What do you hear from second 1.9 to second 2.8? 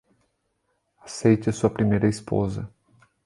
esposa.